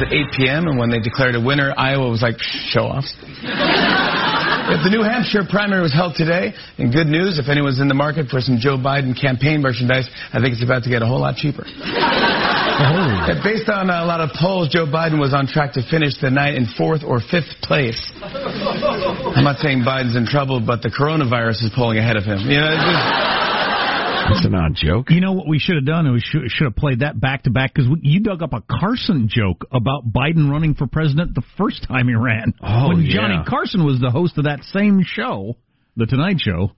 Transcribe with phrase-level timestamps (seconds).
[0.00, 3.14] closed at 8 p.m., and when they declared a winner, Iowa was like, show offs.
[4.70, 7.98] If the New Hampshire primary was held today, and good news, if anyone's in the
[7.98, 11.18] market for some Joe Biden campaign merchandise, I think it's about to get a whole
[11.18, 11.66] lot cheaper.
[11.66, 13.34] Oh.
[13.42, 16.54] Based on a lot of polls, Joe Biden was on track to finish the night
[16.54, 17.98] in fourth or fifth place.
[18.22, 22.38] I'm not saying Biden's in trouble, but the coronavirus is pulling ahead of him.
[22.46, 22.70] You know,
[24.30, 25.10] that's an odd joke.
[25.10, 26.10] You know what we should have done?
[26.12, 29.28] We should, should have played that back to back because you dug up a Carson
[29.28, 32.54] joke about Biden running for president the first time he ran.
[32.62, 33.14] Oh, when yeah.
[33.14, 35.56] Johnny Carson was the host of that same show,
[35.96, 36.72] The Tonight Show.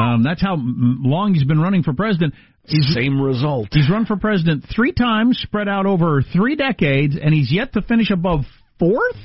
[0.00, 2.34] Um, that's how long he's been running for president.
[2.64, 3.68] He's, Same result.
[3.72, 7.82] He's run for president three times, spread out over three decades, and he's yet to
[7.82, 8.42] finish above
[8.78, 9.16] fourth.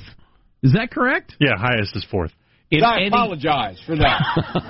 [0.63, 1.35] Is that correct?
[1.39, 2.31] Yeah, highest is fourth.
[2.69, 3.07] In I any...
[3.07, 4.21] apologize for that.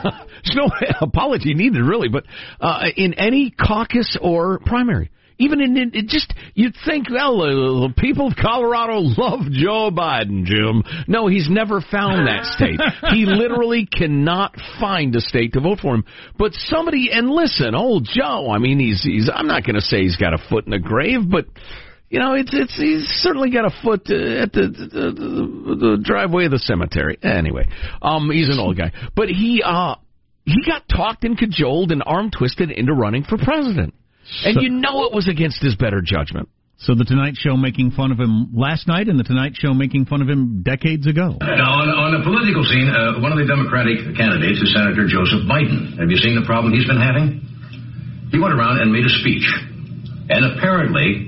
[0.44, 0.70] There's no
[1.02, 2.10] apology needed, really.
[2.10, 2.26] But
[2.62, 7.88] uh, in any caucus or primary, even in, in it just you'd think, well, uh,
[7.88, 10.84] the people of Colorado love Joe Biden, Jim.
[11.08, 12.80] No, he's never found that state.
[13.14, 16.06] he literally cannot find a state to vote for him.
[16.38, 18.50] But somebody and listen, old Joe.
[18.50, 19.30] I mean, he's he's.
[19.34, 21.46] I'm not going to say he's got a foot in the grave, but
[22.10, 25.98] you know, it's it's he's certainly got a foot uh, at the, the, the the
[26.02, 27.18] driveway of the cemetery.
[27.22, 27.68] Anyway,
[28.02, 29.96] um, he's an old guy, but he uh
[30.46, 33.94] he got talked and cajoled and arm twisted into running for president,
[34.46, 36.48] and so, you know it was against his better judgment.
[36.80, 40.06] So the Tonight Show making fun of him last night, and the Tonight Show making
[40.06, 41.36] fun of him decades ago.
[41.42, 45.50] Now, on, on the political scene, uh, one of the Democratic candidates is Senator Joseph
[45.50, 45.98] Biden.
[45.98, 47.42] Have you seen the problem he's been having?
[48.30, 49.50] He went around and made a speech,
[50.30, 51.27] and apparently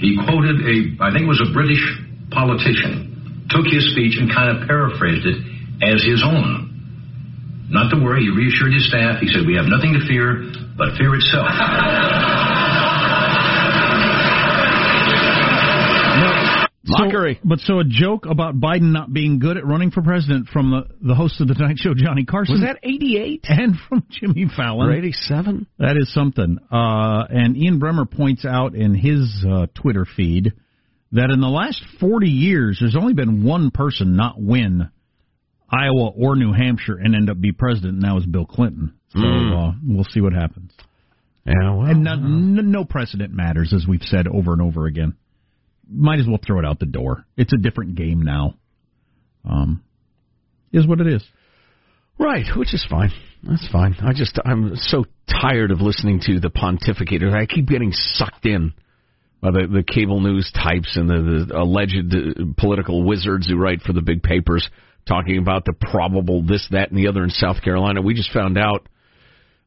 [0.00, 1.84] he quoted a, I think it was a British
[2.32, 5.38] politician, took his speech and kind of paraphrased it
[5.84, 7.68] as his own.
[7.68, 9.20] Not to worry, he reassured his staff.
[9.20, 11.52] He said, We have nothing to fear but fear itself.
[16.90, 17.34] Mockery.
[17.34, 20.70] So, but so a joke about Biden not being good at running for president from
[20.70, 22.54] the, the host of the Tonight Show, Johnny Carson.
[22.54, 23.44] Was that 88?
[23.48, 24.88] And from Jimmy Fallon.
[24.88, 25.66] Or 87?
[25.78, 26.58] That is something.
[26.70, 30.52] Uh, and Ian Bremmer points out in his uh, Twitter feed
[31.12, 34.90] that in the last 40 years, there's only been one person not win
[35.68, 38.94] Iowa or New Hampshire and end up be president, and that was Bill Clinton.
[39.12, 39.68] So mm.
[39.68, 40.72] uh, we'll see what happens.
[41.44, 45.16] Yeah, well, and no, no precedent matters, as we've said over and over again
[45.90, 47.24] might as well throw it out the door.
[47.36, 48.54] It's a different game now.
[49.48, 49.82] Um,
[50.72, 51.24] is what it is.
[52.18, 53.12] Right, which is fine.
[53.42, 53.96] That's fine.
[54.00, 55.06] I just I'm so
[55.40, 57.32] tired of listening to the pontificators.
[57.32, 58.74] I keep getting sucked in
[59.40, 63.80] by the the cable news types and the, the alleged uh, political wizards who write
[63.80, 64.68] for the big papers
[65.08, 68.02] talking about the probable this, that, and the other in South Carolina.
[68.02, 68.86] We just found out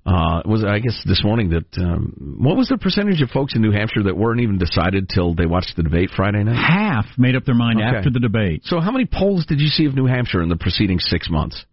[0.06, 3.62] uh, was I guess this morning that um, what was the percentage of folks in
[3.62, 6.56] New Hampshire that weren't even decided till they watched the debate Friday night?
[6.56, 7.98] Half made up their mind okay.
[7.98, 8.62] after the debate.
[8.66, 11.64] So how many polls did you see of New Hampshire in the preceding six months?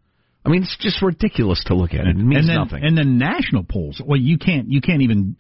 [0.45, 2.07] I mean, it's just ridiculous to look at.
[2.07, 2.85] It, it means and then, nothing.
[2.85, 4.01] And then national polls.
[4.05, 5.37] Well, you can't you can't even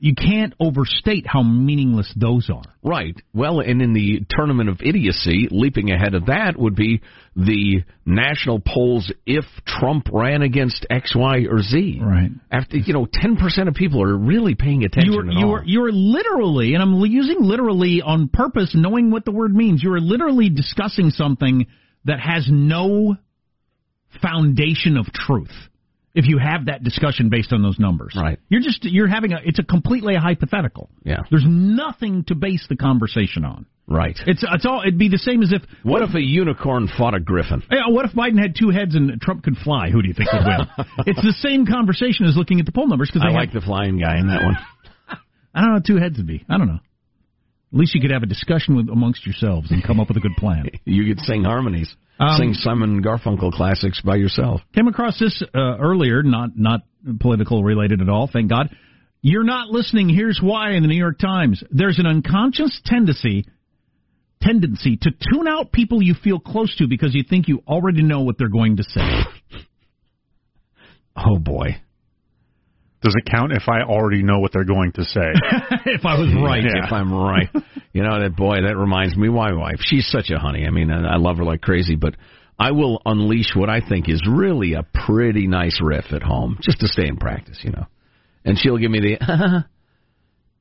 [0.00, 2.64] you can't overstate how meaningless those are.
[2.82, 3.14] Right.
[3.34, 7.02] Well, and in the tournament of idiocy, leaping ahead of that would be
[7.36, 12.00] the national polls if Trump ran against X, Y, or Z.
[12.02, 12.30] Right.
[12.50, 15.12] After you know, ten percent of people are really paying attention.
[15.12, 19.82] You're you're, you're literally, and I'm using literally on purpose, knowing what the word means.
[19.82, 21.66] You're literally discussing something
[22.06, 23.16] that has no
[24.22, 25.52] foundation of truth
[26.14, 28.16] if you have that discussion based on those numbers.
[28.16, 28.38] Right.
[28.48, 30.90] You're just you're having a it's a completely a hypothetical.
[31.04, 31.20] Yeah.
[31.30, 33.66] There's nothing to base the conversation on.
[33.86, 34.18] Right.
[34.26, 37.14] It's it's all it'd be the same as if what, what if a unicorn fought
[37.14, 37.62] a griffin?
[37.70, 39.90] Yeah, what if Biden had two heads and Trump could fly?
[39.90, 40.86] Who do you think would win?
[41.06, 43.66] it's the same conversation as looking at the poll numbers because I like have, the
[43.66, 44.56] flying guy in that one.
[45.54, 45.80] I don't know.
[45.84, 46.44] Two heads would be.
[46.48, 46.78] I don't know.
[47.72, 50.20] At least you could have a discussion with amongst yourselves and come up with a
[50.20, 50.66] good plan.
[50.84, 51.94] you could sing harmonies.
[52.20, 54.60] Um, Sing Simon Garfunkel classics by yourself.
[54.74, 56.80] Came across this uh, earlier, not not
[57.18, 58.28] political related at all.
[58.30, 58.68] Thank God.
[59.22, 60.08] You're not listening.
[60.08, 61.62] Here's why in the New York Times.
[61.70, 63.44] There's an unconscious tendency
[64.42, 68.20] tendency to tune out people you feel close to because you think you already know
[68.20, 69.00] what they're going to say.
[71.16, 71.80] oh boy.
[73.02, 75.20] Does it count if I already know what they're going to say?
[75.86, 76.62] if I was right.
[76.62, 76.84] Yeah.
[76.84, 77.48] If I'm right.
[77.92, 79.78] you know, that boy, that reminds me my wife.
[79.80, 80.66] She's such a honey.
[80.66, 82.14] I mean, I love her like crazy, but
[82.58, 86.80] I will unleash what I think is really a pretty nice riff at home just
[86.80, 87.86] to stay in practice, you know.
[88.44, 89.16] And she'll give me the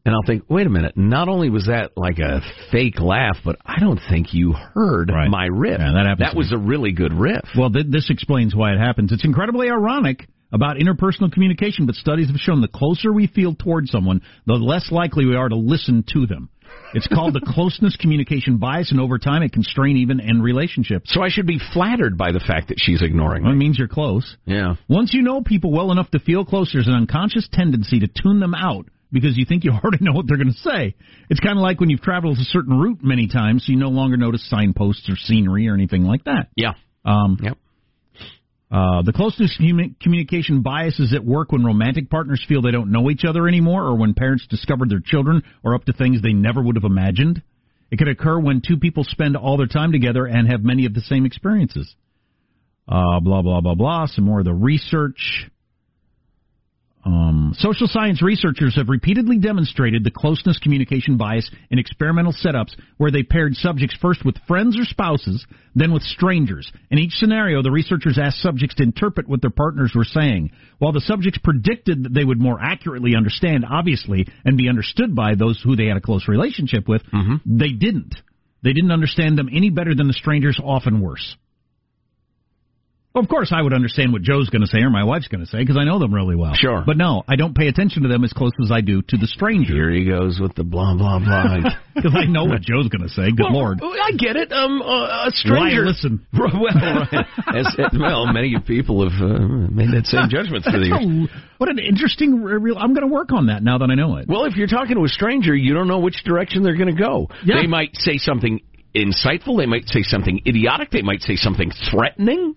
[0.05, 2.41] and I'll think, wait a minute, not only was that like a
[2.71, 5.29] fake laugh, but I don't think you heard right.
[5.29, 5.79] my riff.
[5.79, 7.43] Yeah, that, that was a really good riff.
[7.57, 9.11] Well, th- this explains why it happens.
[9.11, 13.87] It's incredibly ironic about interpersonal communication, but studies have shown the closer we feel toward
[13.87, 16.49] someone, the less likely we are to listen to them.
[16.93, 21.11] It's called the closeness communication bias, and over time it can strain even end relationships.
[21.13, 23.87] So I should be flattered by the fact that she's ignoring Well, it means you're
[23.87, 24.37] close.
[24.45, 24.75] Yeah.
[24.87, 28.39] Once you know people well enough to feel close, there's an unconscious tendency to tune
[28.39, 30.95] them out because you think you already know what they're going to say.
[31.29, 33.89] It's kind of like when you've traveled a certain route many times, so you no
[33.89, 36.47] longer notice signposts or scenery or anything like that.
[36.55, 36.73] Yeah.
[37.05, 37.57] Um, Yep.
[38.71, 42.91] Uh, the closeness commu- communication bias is at work when romantic partners feel they don't
[42.91, 46.33] know each other anymore, or when parents discover their children are up to things they
[46.33, 47.41] never would have imagined.
[47.91, 50.93] It can occur when two people spend all their time together and have many of
[50.93, 51.95] the same experiences.
[52.87, 54.05] Uh, blah blah blah blah.
[54.07, 55.49] Some more of the research.
[57.05, 63.09] Um, social science researchers have repeatedly demonstrated the closeness communication bias in experimental setups where
[63.09, 66.69] they paired subjects first with friends or spouses, then with strangers.
[66.91, 70.51] In each scenario, the researchers asked subjects to interpret what their partners were saying.
[70.79, 75.35] While the subjects predicted that they would more accurately understand, obviously, and be understood by
[75.35, 77.01] those who they had a close relationship with,
[77.45, 78.15] they didn't.
[78.61, 81.37] They didn't understand them any better than the strangers, often worse.
[83.15, 85.49] Of course, I would understand what Joe's going to say or my wife's going to
[85.49, 86.53] say because I know them really well.
[86.53, 86.83] Sure.
[86.85, 89.25] But no, I don't pay attention to them as close as I do to the
[89.25, 91.57] stranger Here he goes with the blah blah blah.
[91.95, 93.31] because I know what Joe's going to say.
[93.31, 93.79] Good Well, lord.
[93.81, 94.51] I get it.
[94.51, 95.85] Um, uh, a stranger.
[95.85, 96.25] Why listen?
[96.33, 97.25] well, right.
[97.55, 99.39] As, well, many people have uh,
[99.73, 101.29] made that same judgment through the years.
[101.29, 102.77] a- what an interesting real.
[102.77, 104.27] I'm going to work on that now that I know it.
[104.29, 107.01] Well, if you're talking to a stranger, you don't know which direction they're going to
[107.01, 107.27] go.
[107.43, 107.55] Yeah.
[107.59, 108.61] They might say something
[108.95, 109.57] insightful.
[109.57, 110.91] They might say something idiotic.
[110.91, 112.55] They might say something threatening.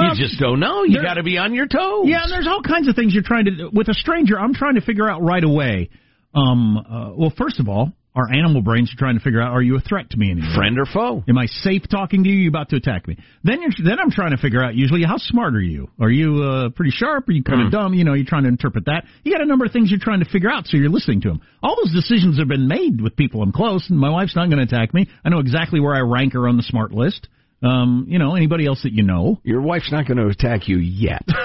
[0.00, 0.84] Well, you just don't know.
[0.84, 2.06] You got to be on your toes.
[2.06, 4.38] Yeah, and there's all kinds of things you're trying to with a stranger.
[4.38, 5.90] I'm trying to figure out right away.
[6.34, 9.62] Um, uh, well, first of all, our animal brains are trying to figure out: Are
[9.62, 10.54] you a threat to me anymore?
[10.54, 11.24] Friend or foe?
[11.28, 12.36] Am I safe talking to you?
[12.36, 13.16] You about to attack me?
[13.44, 15.88] Then you're then I'm trying to figure out usually how smart are you?
[16.00, 17.28] Are you uh, pretty sharp?
[17.28, 17.70] Are you kind of Hmm.
[17.70, 17.94] dumb?
[17.94, 19.04] You know, you're trying to interpret that.
[19.22, 21.28] You got a number of things you're trying to figure out, so you're listening to
[21.28, 21.40] them.
[21.62, 24.58] All those decisions have been made with people I'm close, and my wife's not going
[24.58, 25.08] to attack me.
[25.24, 27.28] I know exactly where I rank her on the smart list.
[27.62, 29.38] Um, you know, anybody else that you know.
[29.44, 31.22] Your wife's not going to attack you yet.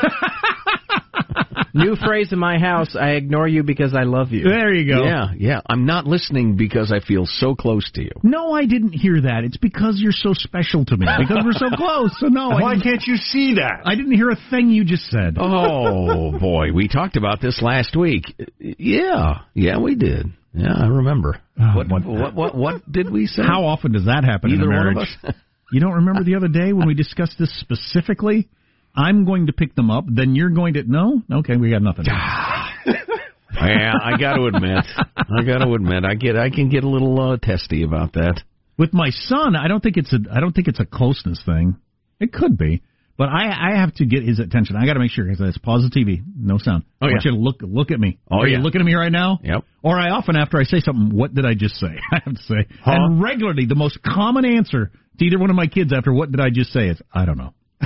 [1.73, 4.45] New phrase in my house: I ignore you because I love you.
[4.45, 5.03] There you go.
[5.03, 5.59] Yeah, yeah.
[5.69, 8.11] I'm not listening because I feel so close to you.
[8.23, 9.43] No, I didn't hear that.
[9.43, 11.05] It's because you're so special to me.
[11.19, 12.15] Because we're so close.
[12.17, 13.81] So no, Why can't you see that?
[13.83, 15.35] I didn't hear a thing you just said.
[15.37, 18.23] Oh boy, we talked about this last week.
[18.57, 20.27] Yeah, yeah, we did.
[20.53, 21.41] Yeah, I remember.
[21.57, 23.41] what, what- what, what, what did we say?
[23.41, 25.17] How often does that happen Either in a one marriage?
[25.71, 28.49] You don't remember the other day when we discussed this specifically?
[28.95, 31.21] I'm going to pick them up, then you're going to no?
[31.31, 32.05] Okay, we got nothing.
[32.05, 34.85] yeah, I got to admit,
[35.17, 38.41] I got to admit, I get, I can get a little uh, testy about that.
[38.77, 41.77] With my son, I don't think it's a I don't think it's a closeness thing.
[42.19, 42.81] It could be.
[43.17, 44.75] But I I have to get his attention.
[44.75, 46.83] I got to make sure because pause the TV, no sound.
[47.01, 47.31] Oh, I want yeah.
[47.31, 48.19] you to look look at me.
[48.29, 48.57] Oh, Are yeah.
[48.57, 49.39] you looking at me right now?
[49.41, 49.63] Yep.
[49.81, 51.87] Or I often after I say something, what did I just say?
[52.11, 52.67] I have to say.
[52.83, 52.91] Huh?
[52.91, 56.39] And regularly, the most common answer to either one of my kids after what did
[56.39, 57.53] I just say is I don't know.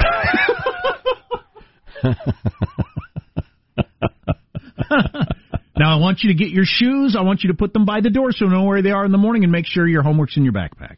[5.77, 7.15] now I want you to get your shoes.
[7.17, 9.05] I want you to put them by the door so you know where they are
[9.05, 10.97] in the morning and make sure your homework's in your backpack.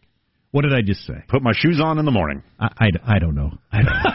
[0.51, 1.23] What did I just say?
[1.29, 2.43] Put my shoes on in the morning.
[2.59, 3.51] I, I, I don't know.
[3.71, 4.11] I don't know.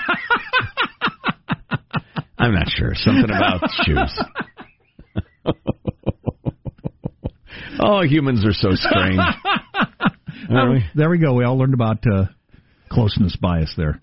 [2.38, 2.92] I'm not sure.
[2.94, 4.20] Something about shoes.
[7.80, 9.18] oh, humans are so strange.
[10.50, 10.85] Are we?
[10.95, 11.35] There we go.
[11.35, 12.26] We all learned about uh,
[12.91, 14.00] closeness bias there.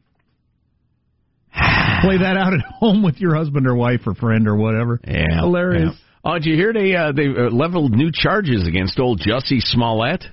[2.02, 5.00] Play that out at home with your husband or wife or friend or whatever.
[5.08, 5.92] Yeah, Hilarious.
[5.94, 6.00] yeah.
[6.26, 10.24] Oh, did you hear they uh, they uh, leveled new charges against old Jussie Smollett?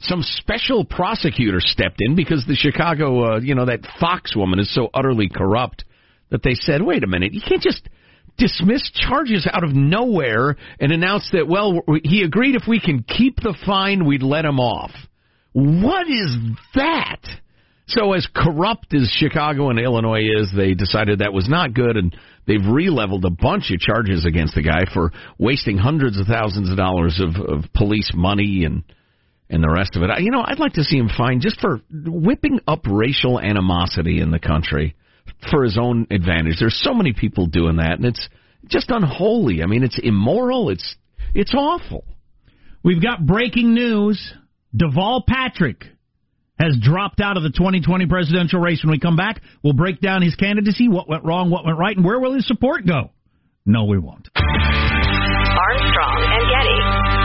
[0.00, 4.72] Some special prosecutor stepped in because the Chicago, uh, you know, that Foxx woman is
[4.74, 5.86] so utterly corrupt
[6.28, 7.88] that they said, wait a minute, you can't just
[8.36, 13.36] dismiss charges out of nowhere and announce that, well, he agreed if we can keep
[13.36, 14.90] the fine, we'd let him off.
[15.52, 16.34] What is
[16.74, 17.20] that?
[17.88, 22.16] So as corrupt as Chicago and Illinois is, they decided that was not good, and
[22.46, 26.76] they've re-leveled a bunch of charges against the guy for wasting hundreds of thousands of
[26.76, 28.82] dollars of, of police money and
[29.50, 30.08] and the rest of it.
[30.08, 34.20] I- You know, I'd like to see him fined just for whipping up racial animosity
[34.20, 34.94] in the country
[35.50, 36.56] for his own advantage.
[36.58, 38.28] There's so many people doing that, and it's
[38.68, 39.62] just unholy.
[39.62, 40.70] I mean, it's immoral.
[40.70, 40.96] It's
[41.34, 42.04] it's awful.
[42.82, 44.32] We've got breaking news.
[44.76, 45.84] Deval Patrick
[46.58, 48.82] has dropped out of the 2020 presidential race.
[48.82, 51.96] When we come back, we'll break down his candidacy, what went wrong, what went right,
[51.96, 53.10] and where will his support go?
[53.66, 54.28] No, we won't.
[54.36, 57.21] Armstrong and Getty.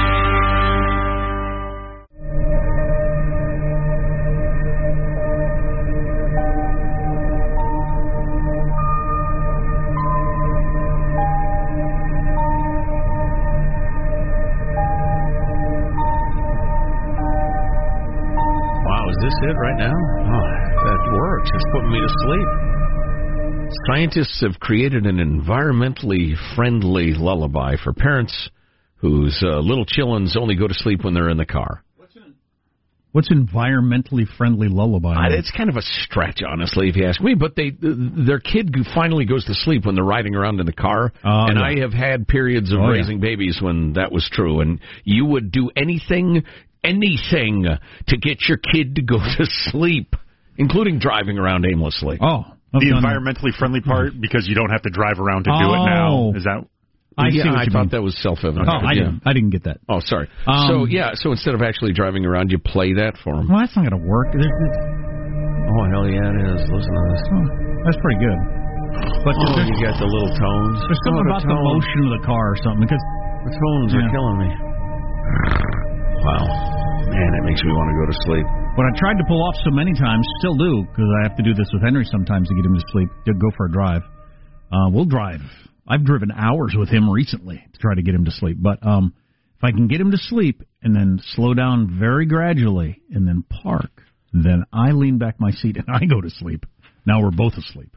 [19.50, 19.94] It right now?
[19.94, 20.48] Oh,
[20.86, 21.50] that works.
[21.54, 22.48] It's putting me to sleep.
[23.88, 28.50] Scientists have created an environmentally friendly lullaby for parents
[28.96, 31.84] whose uh, little chillins only go to sleep when they're in the car.
[33.14, 35.16] What's environmentally friendly lullaby?
[35.16, 37.34] Uh, It's kind of a stretch, honestly, if you ask me.
[37.34, 41.12] But they, their kid finally goes to sleep when they're riding around in the car,
[41.24, 41.66] Oh, and yeah.
[41.66, 43.00] I have had periods of Oh, yeah.
[43.00, 44.60] raising babies when that was true.
[44.62, 46.44] And you would do anything,
[46.88, 47.66] anything
[48.08, 50.16] to get your kid to go to sleep,
[50.58, 52.18] including driving around aimlessly.
[52.22, 53.08] Oh, I've the done that.
[53.12, 55.86] environmentally friendly part because you don't have to drive around to do it Oh.
[55.86, 56.32] now.
[56.36, 56.64] Is that
[57.18, 57.98] I yeah, see what I you thought mean.
[57.98, 58.70] that was self-evident.
[58.70, 59.10] Oh, I Yeah.
[59.10, 59.22] didn't.
[59.26, 59.80] I didn't get that.
[59.90, 60.30] Oh, sorry.
[60.46, 63.50] Um, so yeah, so instead of actually driving around, you play that for them.
[63.50, 64.30] Well, that's not going to work.
[64.34, 64.78] There's, there's,
[65.74, 66.62] Oh hell yeah, it is.
[66.70, 67.24] Listen to this.
[67.34, 67.46] oh,
[67.90, 68.40] that's pretty good.
[69.26, 70.78] But Oh, there's, you got the little tones.
[70.86, 73.04] there's something Oh, about the motion of the car or something because
[73.50, 74.50] The tones are killing me.
[76.22, 76.46] Wow,
[77.10, 78.46] man, it makes me want to go to sleep.
[78.76, 81.44] what I tried to pull off so many times, still do because I have to
[81.44, 83.10] do this with Henry sometimes to get him to sleep.
[83.26, 84.02] To go for a drive.
[84.72, 85.42] Uh, we'll drive.
[85.88, 88.58] I've driven hours with him recently to try to get him to sleep.
[88.60, 89.14] But um,
[89.58, 93.44] if I can get him to sleep and then slow down very gradually and then
[93.50, 93.92] park,
[94.34, 96.66] then I lean back my seat and I go to sleep.
[97.06, 97.96] Now we're both asleep.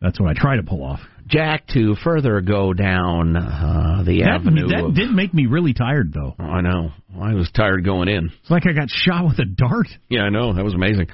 [0.00, 1.00] That's what I try to pull off.
[1.26, 4.68] Jack, to further go down uh, the That, avenue.
[4.68, 6.36] that of, did make me really tired, though.
[6.38, 6.90] Oh, I know.
[7.20, 8.30] I was tired going in.
[8.40, 9.88] It's like I got shot with a dart.
[10.08, 10.52] Yeah, I know.
[10.54, 11.08] That was amazing.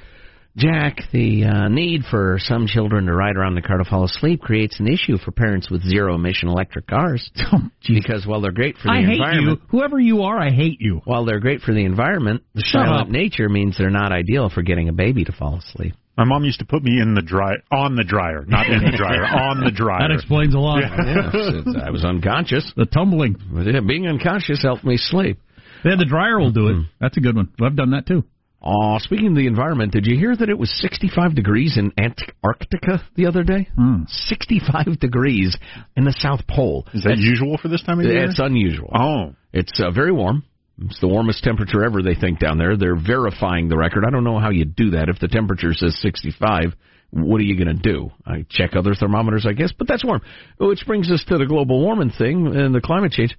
[0.55, 4.39] Jack, the uh, need for some children to ride around the car to fall asleep
[4.39, 7.29] creates an issue for parents with zero emission electric cars.
[7.51, 7.59] Oh.
[7.93, 9.67] Because while they're great for the I hate environment, you.
[9.69, 11.01] Whoever you are, I hate you.
[11.05, 13.09] while they're great for the environment, the Shut silent up.
[13.09, 15.93] nature means they're not ideal for getting a baby to fall asleep.
[16.17, 18.95] my mom used to put me in the dry on the dryer, not in the
[18.95, 20.07] dryer, on the dryer.
[20.07, 20.79] That explains a lot.
[20.79, 22.71] Yes, I was unconscious.
[22.77, 23.35] The tumbling.
[23.53, 25.39] Yeah, Being unconscious helped me sleep.
[25.83, 26.75] Yeah, the dryer will do it.
[26.99, 27.49] That's a good one.
[27.61, 28.23] I've done that too.
[28.65, 33.03] Oh, speaking of the environment, did you hear that it was 65 degrees in Antarctica
[33.15, 33.67] the other day?
[33.75, 34.03] Hmm.
[34.07, 35.57] 65 degrees
[35.97, 36.87] in the South Pole.
[36.93, 38.23] Is that That's- usual for this time of year?
[38.23, 38.89] It's unusual.
[38.95, 40.43] oh, It's uh, very warm.
[40.81, 42.77] It's the warmest temperature ever, they think, down there.
[42.77, 44.05] They're verifying the record.
[44.07, 45.09] I don't know how you do that.
[45.09, 46.73] If the temperature says 65,
[47.11, 48.09] what are you going to do?
[48.25, 50.21] I check other thermometers, I guess, but that's warm.
[50.57, 53.35] Which brings us to the global warming thing and the climate change.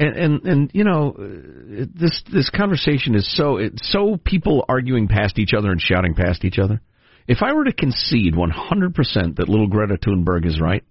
[0.00, 5.08] And and and you know, uh, this this conversation is so it's so people arguing
[5.08, 6.80] past each other and shouting past each other.
[7.28, 10.82] If I were to concede 100% that little Greta Thunberg is right,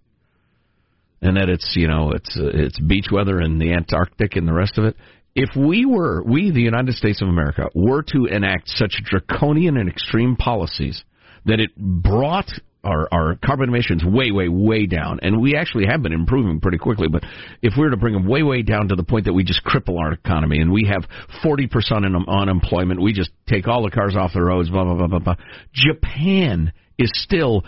[1.23, 4.53] and that it's you know it's uh, it's beach weather in the Antarctic and the
[4.53, 4.95] rest of it.
[5.33, 9.89] If we were we the United States of America were to enact such draconian and
[9.89, 11.03] extreme policies
[11.45, 12.51] that it brought
[12.83, 16.77] our our carbon emissions way way way down, and we actually have been improving pretty
[16.77, 17.07] quickly.
[17.07, 17.23] But
[17.61, 19.63] if we were to bring them way way down to the point that we just
[19.65, 21.03] cripple our economy and we have
[21.43, 25.07] forty percent unemployment, we just take all the cars off the roads, blah blah blah
[25.07, 25.35] blah blah.
[25.73, 27.63] Japan is still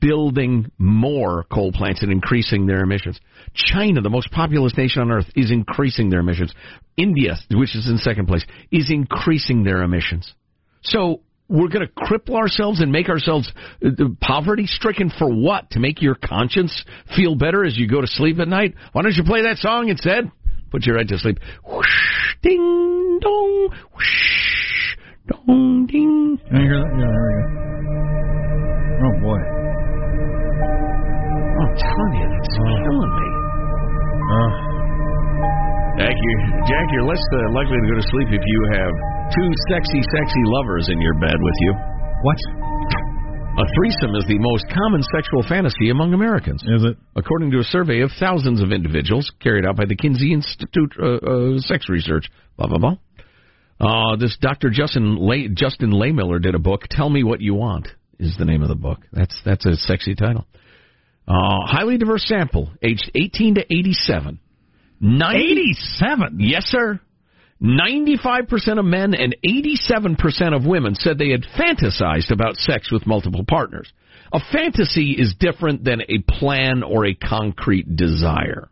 [0.00, 3.20] building more coal plants and increasing their emissions.
[3.54, 6.52] China, the most populous nation on earth, is increasing their emissions.
[6.96, 10.32] India, which is in second place, is increasing their emissions.
[10.82, 13.50] So we're going to cripple ourselves and make ourselves
[13.84, 13.88] uh,
[14.20, 15.70] poverty stricken for what?
[15.70, 16.84] To make your conscience
[17.14, 18.74] feel better as you go to sleep at night?
[18.92, 20.30] Why don't you play that song instead?
[20.70, 21.38] Put you right to sleep.
[21.64, 21.86] Whoosh,
[22.42, 24.96] ding, dong, whoosh,
[25.28, 26.38] dong, ding.
[26.48, 26.90] Can you hear that?
[26.98, 27.56] Yeah, there we go.
[29.06, 29.40] Oh boy.
[31.56, 33.28] I'm telling you, that's killing me.
[34.26, 34.50] Uh,
[35.96, 39.50] Jack, you're, Jack, you're less uh, likely to go to sleep if you have two
[39.70, 41.72] sexy, sexy lovers in your bed with you.
[42.22, 42.36] what
[43.58, 46.96] A threesome is the most common sexual fantasy among Americans, is it?
[47.16, 51.16] according to a survey of thousands of individuals carried out by the Kinsey Institute uh,
[51.16, 52.26] uh, Sex Research.
[52.56, 52.96] Blah blah blah.
[53.78, 54.70] Uh, this Dr.
[54.70, 56.82] Justin Lay, Justin Lehmiller did a book.
[56.90, 59.00] Tell me what you want is the name of the book.
[59.12, 60.46] That's that's a sexy title.
[61.28, 64.38] Uh, highly diverse sample, aged 18 to 87.
[65.00, 66.36] 90 Eighty-seven.
[66.38, 67.00] Yes, sir.
[67.62, 73.44] 95% of men and 87% of women said they had fantasized about sex with multiple
[73.48, 73.90] partners.
[74.32, 78.68] A fantasy is different than a plan or a concrete desire.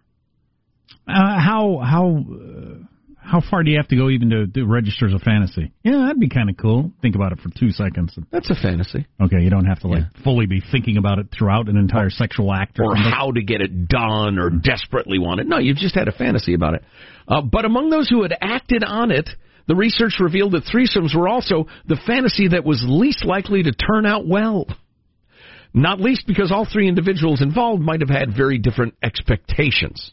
[1.06, 2.83] Uh, how how uh,
[3.24, 5.72] how far do you have to go even to, to register as a fantasy?
[5.82, 6.92] Yeah, that'd be kind of cool.
[7.00, 8.16] Think about it for two seconds.
[8.30, 9.06] That's a fantasy.
[9.20, 12.52] Okay, you don't have to like fully be thinking about it throughout an entire sexual
[12.52, 15.46] act or, Or how to get it done or desperately want it.
[15.46, 16.84] No, you've just had a fantasy about it.
[17.26, 19.30] Uh, but among those who had acted on it,
[19.66, 24.04] the research revealed that threesomes were also the fantasy that was least likely to turn
[24.04, 24.66] out well.
[25.72, 30.12] Not least because all three individuals involved might have had very different expectations.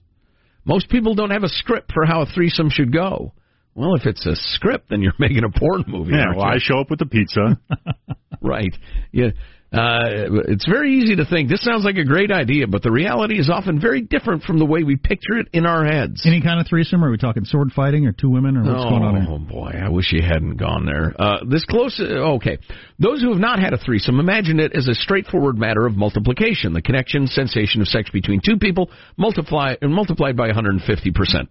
[0.65, 3.33] Most people don't have a script for how a threesome should go.
[3.73, 6.11] Well, if it's a script, then you're making a porn movie.
[6.13, 6.45] Yeah, well?
[6.45, 7.59] I show up with the pizza.
[8.41, 8.75] right.
[9.11, 9.31] Yeah.
[9.73, 13.39] Uh, it's very easy to think this sounds like a great idea, but the reality
[13.39, 16.23] is often very different from the way we picture it in our heads.
[16.25, 17.01] Any kind of threesome?
[17.05, 19.33] Are we talking sword fighting or two women or what's oh, going on here?
[19.33, 21.15] Oh boy, I wish you hadn't gone there.
[21.17, 21.97] Uh, this close.
[22.01, 22.57] Uh, okay,
[22.99, 26.73] those who have not had a threesome imagine it as a straightforward matter of multiplication.
[26.73, 31.49] The connection, sensation of sex between two people multiply and multiplied by 150 percent.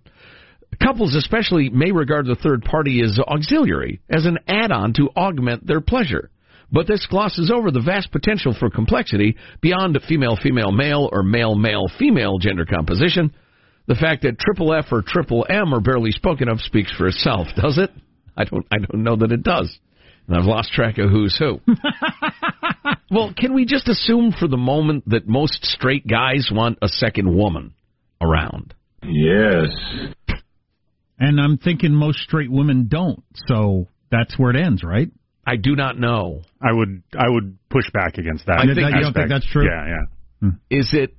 [0.78, 5.80] Couples, especially, may regard the third party as auxiliary, as an add-on to augment their
[5.80, 6.30] pleasure.
[6.72, 11.54] But this glosses over the vast potential for complexity beyond female female male or male
[11.54, 13.34] male female gender composition.
[13.86, 17.48] The fact that triple F or triple M are barely spoken of speaks for itself,
[17.56, 17.90] does it?
[18.36, 19.76] I don't I don't know that it does.
[20.28, 21.60] And I've lost track of who's who.
[23.10, 27.34] well, can we just assume for the moment that most straight guys want a second
[27.34, 27.74] woman
[28.20, 28.74] around?
[29.02, 29.68] Yes.
[31.18, 33.24] And I'm thinking most straight women don't.
[33.46, 35.10] So that's where it ends, right?
[35.46, 36.42] I do not know.
[36.60, 38.58] I would I would push back against that.
[38.58, 39.64] I think- you don't think that's true?
[39.66, 39.86] Yeah,
[40.42, 40.50] yeah.
[40.70, 41.14] Is it?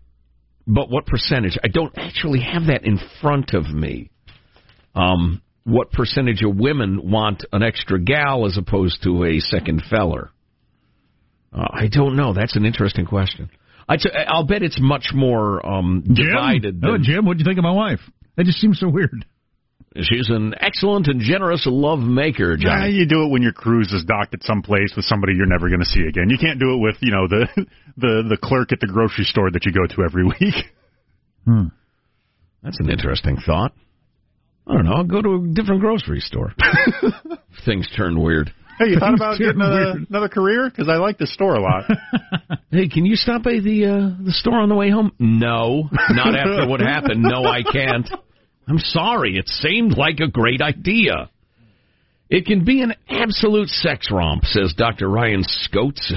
[0.68, 1.58] But what percentage?
[1.64, 4.10] I don't actually have that in front of me.
[4.96, 10.30] Um, what percentage of women want an extra gal as opposed to a second feller?
[11.54, 12.34] Uh, I don't know.
[12.34, 13.50] That's an interesting question.
[13.90, 16.82] I t- I'll bet it's much more um, divided.
[16.82, 16.90] Jim?
[16.90, 18.00] Oh, than- Jim, what do you think of my wife?
[18.38, 19.26] That just seems so weird.
[19.96, 22.94] She's an excellent and generous love maker, Yeah, Johnny.
[22.94, 25.68] you do it when your cruise is docked at some place with somebody you're never
[25.68, 26.30] going to see again.
[26.30, 27.48] You can't do it with you know the
[27.98, 30.56] the the clerk at the grocery store that you go to every week.
[31.46, 31.64] Hmm.
[32.64, 33.74] That's an interesting thought.
[34.68, 34.94] I don't know.
[34.94, 36.54] I'll go to a different grocery store.
[37.66, 38.54] Things turn weird.
[38.80, 40.70] Hey, you thought about getting a, another career?
[40.70, 41.84] Because I like this store a lot.
[42.72, 45.12] Hey, can you stop by the uh, the store on the way home?
[45.20, 47.22] No, not after what happened.
[47.24, 48.10] No, I can't.
[48.68, 49.38] I'm sorry.
[49.38, 51.30] It seemed like a great idea.
[52.30, 55.10] It can be an absolute sex romp, says Dr.
[55.10, 56.14] Ryan Scoats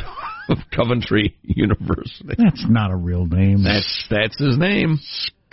[0.48, 2.34] of Coventry University.
[2.38, 3.64] That's not a real name.
[3.64, 5.00] That's that's his name.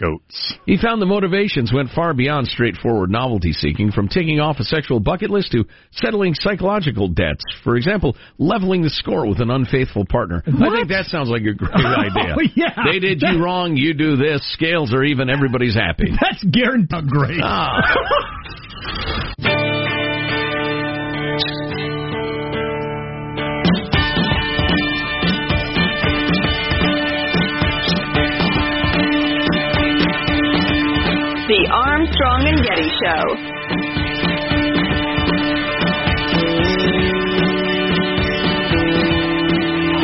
[0.02, 0.56] Goats.
[0.66, 5.00] He found the motivations went far beyond straightforward novelty seeking, from ticking off a sexual
[5.00, 7.44] bucket list to settling psychological debts.
[7.64, 10.44] For example, leveling the score with an unfaithful partner.
[10.46, 12.36] I think that sounds like a great idea.
[12.38, 12.76] Oh, yeah.
[12.92, 16.12] They did you wrong, you do this, scales are even, everybody's happy.
[16.22, 17.40] That's guaranteed great.
[17.44, 17.82] Ah.
[31.52, 33.24] The Armstrong and Getty Show.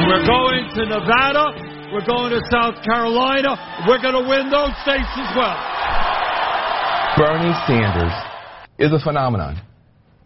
[0.04, 1.46] We're going to Nevada.
[1.94, 3.56] We're going to South Carolina.
[3.88, 5.56] We're going to win those states as well.
[7.16, 8.12] Bernie Sanders
[8.78, 9.62] is a phenomenon.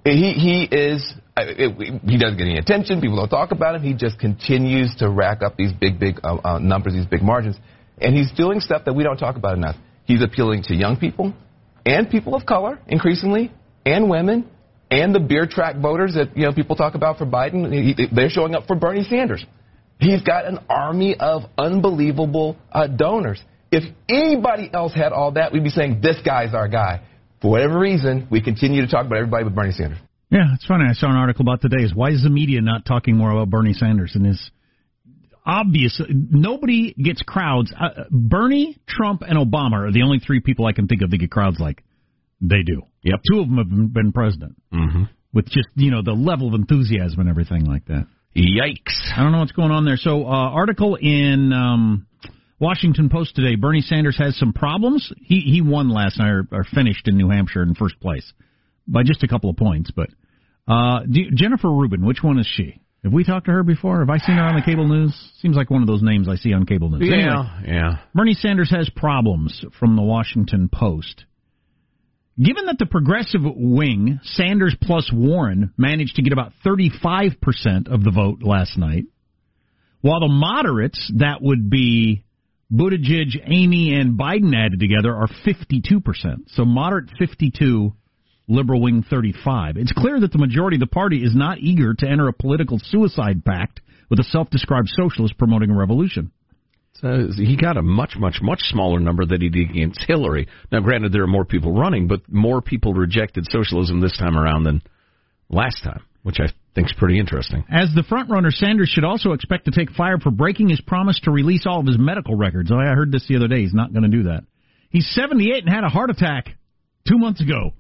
[0.04, 1.14] He he is.
[1.38, 3.00] He doesn't get any attention.
[3.00, 3.84] People don't talk about him.
[3.84, 7.58] He just continues to rack up these big, big uh, uh, numbers, these big margins,
[8.00, 9.76] and he's doing stuff that we don't talk about enough.
[10.06, 11.34] He's appealing to young people
[11.86, 13.52] and people of color increasingly,
[13.86, 14.48] and women,
[14.92, 17.72] and the beer track voters that you know people talk about for Biden.
[17.72, 19.44] He- They're showing up for Bernie Sanders.
[20.00, 23.42] He's got an army of unbelievable uh, donors.
[23.72, 27.02] If anybody else had all that, we'd be saying this guy's our guy.
[27.42, 30.00] For whatever reason, we continue to talk about everybody but Bernie Sanders.
[30.30, 30.86] Yeah, it's funny.
[30.90, 31.84] I saw an article about today.
[31.84, 34.52] Is why is the media not talking more about Bernie Sanders and his
[35.46, 36.00] obvious?
[36.10, 37.74] Nobody gets crowds.
[37.78, 41.18] Uh, Bernie, Trump, and Obama are the only three people I can think of that
[41.18, 41.84] get crowds like
[42.42, 42.82] they do.
[43.04, 43.20] Yep.
[43.32, 45.04] Two of them have been- been president Mm-hmm.
[45.34, 48.08] with just you know the level of enthusiasm and everything like that.
[48.36, 49.12] Yikes.
[49.16, 49.98] I don't know what's going on there.
[49.98, 52.08] So, uh, article in um,
[52.60, 55.12] Washington Post today: Bernie Sanders has some problems.
[55.18, 58.32] He he won last night or, or finished in New Hampshire in first place
[58.88, 59.92] by just a couple of points.
[59.92, 60.10] But
[60.68, 62.81] uh, do, Jennifer Rubin, which one is she?
[63.04, 64.00] Have we talked to her before?
[64.00, 65.14] Have I seen her on the cable news?
[65.42, 67.02] Seems like one of those names I see on cable news.
[67.02, 67.98] Anyway, Yeah, yeah.
[68.14, 71.26] Bernie Sanders has problems from the Washington Post.
[72.42, 78.12] Given that the progressive wing, Sanders plus Warren, managed to get about 35% of the
[78.12, 79.06] vote last night,
[80.02, 82.24] while the moderates, that would be
[82.72, 86.50] Buttigieg, Amy, and Biden added together, are 52%.
[86.50, 87.94] So moderate 52,
[88.52, 89.78] liberal wing 35.
[89.78, 92.80] It's clear that the majority of the party is not eager to enter a political
[92.80, 96.32] suicide pact with a self-described socialist promoting a revolution.
[96.96, 100.48] So he got a much, much, much smaller number than he did against Hillary.
[100.72, 104.64] Now, granted, there are more people running, but more people rejected socialism this time around
[104.64, 104.84] than
[105.50, 107.64] last time, which I think is pretty interesting.
[107.72, 111.32] As the frontrunner, Sanders should also expect to take fire for breaking his promise to
[111.32, 112.72] release all of his medical records.
[112.72, 113.62] Oh, I heard this the other day.
[113.62, 114.44] He's not going to do that.
[114.90, 116.50] He's 78 and had a heart attack
[117.08, 117.74] two months ago.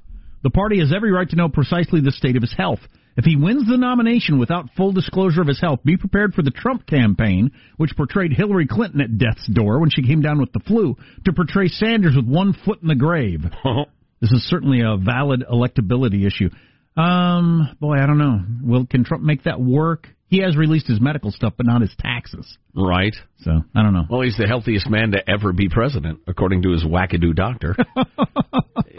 [0.44, 2.80] The party has every right to know precisely the state of his health.
[3.18, 6.52] If he wins the nomination without full disclosure of his health, be prepared for the
[6.52, 10.62] Trump campaign, which portrayed Hillary Clinton at death's door when she came down with the
[10.62, 13.42] flu, to portray Sanders with one foot in the grave.
[14.22, 16.50] this is certainly a valid electability issue.
[16.96, 18.40] Um, boy, I don't know.
[18.64, 20.08] Will can Trump make that work?
[20.32, 22.58] He has released his medical stuff, but not his taxes.
[22.74, 23.14] Right.
[23.42, 24.06] So I don't know.
[24.10, 27.76] Well, he's the healthiest man to ever be president, according to his wackadoo doctor.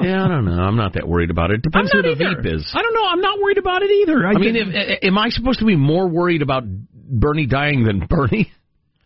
[0.00, 0.60] yeah, I don't know.
[0.60, 1.62] I'm not that worried about it.
[1.62, 2.42] Depends who the either.
[2.42, 2.70] Veep is.
[2.74, 3.06] I don't know.
[3.08, 4.26] I'm not worried about it either.
[4.26, 8.52] I mean, if, am I supposed to be more worried about Bernie dying than Bernie?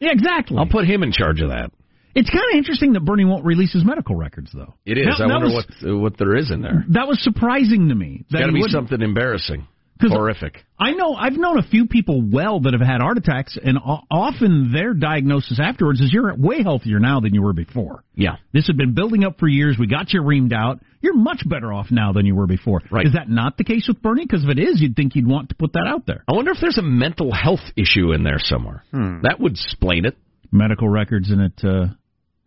[0.01, 0.57] yeah, exactly.
[0.59, 1.71] I'll put him in charge of that.
[2.17, 4.75] It's kind of interesting that Bernie won't release his medical records, though.
[4.85, 5.07] It is.
[5.19, 6.85] That- I wonder was- what what there is in there.
[6.89, 8.19] That was surprising to me.
[8.23, 8.73] It's that got to be wouldn't.
[8.73, 9.69] something embarrassing,
[10.01, 10.65] horrific.
[10.79, 13.79] I know I've known a few people well that have had heart attacks, and
[14.11, 18.05] often their diagnosis afterwards is you're way healthier now than you were before.
[18.15, 18.37] Yeah.
[18.53, 19.77] This had been building up for years.
[19.79, 20.81] We got you reamed out.
[21.01, 22.83] You're much better off now than you were before.
[22.91, 23.07] Right.
[23.07, 24.25] Is that not the case with Bernie?
[24.25, 26.25] Because if it is, you'd think you'd want to put that out there.
[26.29, 28.83] I wonder if there's a mental health issue in there somewhere.
[28.93, 30.17] That would explain it.
[30.53, 31.61] Medical records in it.
[31.63, 31.89] Uh,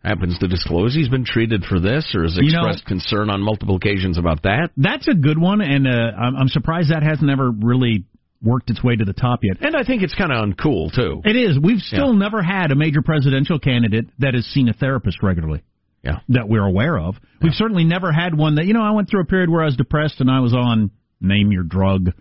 [0.02, 3.42] Happens to disclose he's been treated for this, or has You know- expressed concern on
[3.42, 4.70] multiple occasions about that.
[4.76, 8.04] that's a good one, and uh, I'm, I'm surprised that hasn't ever really
[8.42, 9.58] worked its way to the top yet.
[9.60, 11.20] And I think it's kind of uncool too.
[11.26, 11.58] It is.
[11.58, 12.18] We've still Yeah.
[12.18, 15.60] never had a major presidential candidate that has seen a therapist regularly.
[16.02, 16.20] Yeah.
[16.30, 17.16] That we're aware of.
[17.42, 19.66] We've certainly never had one that, you know, I went through a period where I
[19.66, 22.12] was depressed and I was on name your drug,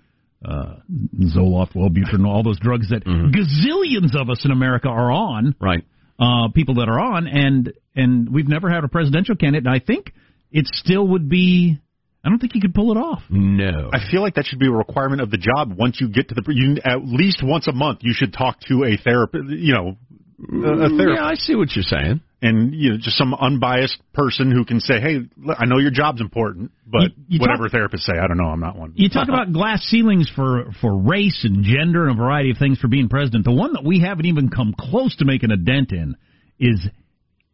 [0.44, 0.74] uh,
[1.22, 5.86] Zoloft, Wellbutrin, all those drugs that gazillions of us in America are on, Right.
[6.20, 9.66] Uh, people that are on, and, and we've never had a presidential candidate.
[9.66, 10.14] And I think
[10.52, 11.80] it still would be,
[12.24, 13.24] I don't think he could pull it off.
[13.30, 13.90] No.
[13.94, 15.74] I feel like that should be a requirement of the job.
[15.78, 18.84] Once you get to the, you, at least once a month, you should talk to
[18.84, 19.46] a therapist.
[19.50, 19.98] You know,
[20.39, 22.21] a, a therapist, Yeah, I see what you're saying.
[22.41, 25.19] and you know, just some unbiased person who can say, "Hey,
[25.58, 28.45] I know your job's important, but You- you whatever talk- therapists say, I don't know.
[28.49, 32.21] I'm not one." You talk about glass ceilings for for race and gender and a
[32.21, 33.43] variety of things for being president.
[33.45, 36.15] The one that we haven't even come close to making a dent in
[36.60, 36.88] is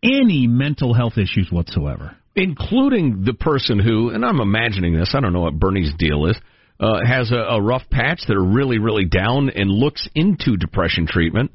[0.03, 2.15] any mental health issues whatsoever.
[2.37, 6.35] including the person who, and I'm imagining this, I don't know what Bernie's deal is,
[6.81, 11.07] uh, has a, a rough patch, that are really, really down, and looks into depression
[11.07, 11.51] treatment,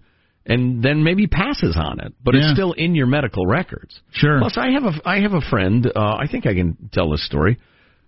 [0.46, 2.40] and then maybe passes on it, but Yeah.
[2.42, 4.00] it's still in your medical records.
[4.12, 4.38] Sure.
[4.38, 5.87] Plus, I have a, I have a friend.
[5.94, 7.59] Uh, I think I can tell this story.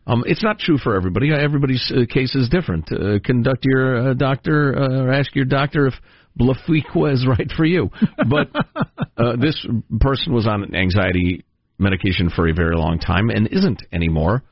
[0.06, 1.32] Um, it's not true for everybody.
[1.32, 2.90] Everybody's uh, case is different.
[2.90, 5.94] Uh, conduct your uh, doctor, uh, or ask your doctor if
[6.40, 7.90] Blafuiqua is right for you.
[8.28, 8.48] But
[9.16, 9.64] uh, this
[10.00, 11.44] person was on anxiety
[11.78, 14.42] medication for a very long time and isn't anymore.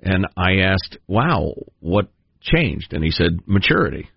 [0.00, 2.08] And I asked, "Wow, what
[2.40, 4.08] changed?" And he said, "Maturity."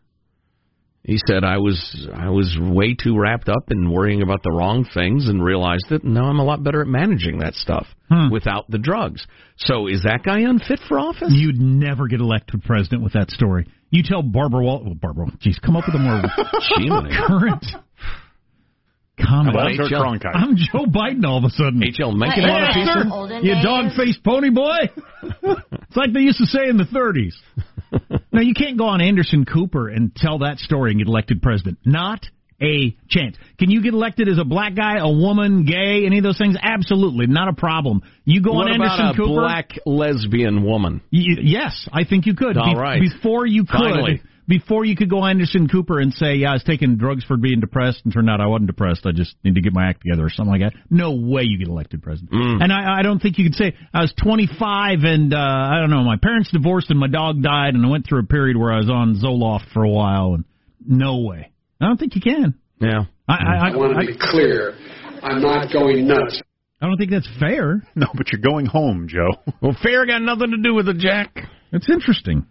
[1.08, 4.84] He said, "I was I was way too wrapped up in worrying about the wrong
[4.94, 8.30] things and realized that now I'm a lot better at managing that stuff Hmm.
[8.30, 11.32] without the drugs." So is that guy unfit for office?
[11.34, 13.66] You'd never get elected president with that story.
[13.90, 16.22] You tell Barbara Wal well, Barbara, geez, come up with a more
[16.78, 17.16] Jiminy.
[17.26, 17.66] current
[19.18, 19.56] comment.
[19.56, 20.02] How about Dirk HL?
[20.04, 20.36] Cronkite.
[20.36, 21.80] I'm Joe Biden all of a sudden.
[21.82, 23.12] HL Mencken want a piece of?
[23.12, 24.90] Olden You dog faced pony boy.
[25.24, 27.34] it's like they used to say in the 30s.
[28.38, 31.80] Now you can't go on Anderson Cooper and tell that story and get elected president.
[31.86, 32.26] Not
[32.62, 33.36] a chance.
[33.60, 36.56] Can you get elected as a black guy, a woman, gay, any of those things?
[36.62, 38.02] Absolutely, not a problem.
[38.26, 39.42] You go What on about Anderson a Cooper.
[39.42, 41.02] black lesbian woman?
[41.12, 42.58] Y- yes, I think you could.
[42.58, 43.00] All right.
[43.02, 44.22] Before you could, Finally.
[44.48, 47.60] Before you could go Anderson Cooper and say, "Yeah, I was taking drugs for being
[47.60, 49.06] depressed," and turned out I wasn't depressed.
[49.06, 50.80] I just need to get my act together or something like that.
[50.90, 52.32] No way you get elected president.
[52.32, 52.64] Mm.
[52.64, 55.90] And I, I don't think you could say I was 25 and uh, I don't
[55.90, 56.04] know.
[56.04, 58.78] My parents divorced and my dog died, and I went through a period where I
[58.78, 60.36] was on Zoloft for a while.
[60.36, 60.46] And
[60.86, 61.52] no way.
[61.82, 62.56] I don't think you can.
[62.80, 63.06] Yeah.
[63.28, 64.76] I, I, I, I want to be clear.
[65.22, 66.42] I'm not going nuts.
[66.82, 67.84] I don't think that's fair.
[67.96, 69.30] No, but you're going home, Joe.
[69.62, 71.36] Well, fair got nothing to do with it, Jack.
[71.72, 72.46] It's interesting.